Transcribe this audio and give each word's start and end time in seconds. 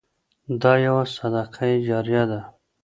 دا 0.61 0.73
يو 0.85 0.97
صدقه 1.15 1.67
جاريه 1.87 2.23
ده. 2.31 2.41